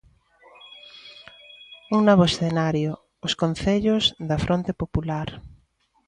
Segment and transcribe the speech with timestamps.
[1.95, 2.91] Un novo escenario:
[3.25, 5.27] os concellos da Fronte Popular.